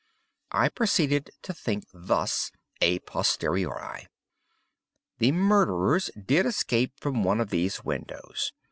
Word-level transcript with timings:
"I 0.51 0.69
proceeded 0.69 1.29
to 1.43 1.53
think 1.53 1.85
thus—a 1.93 2.97
posteriori. 3.01 4.07
The 5.19 5.31
murderers 5.31 6.09
did 6.19 6.47
escape 6.47 6.93
from 6.99 7.23
one 7.23 7.39
of 7.39 7.51
these 7.51 7.83
windows. 7.83 8.51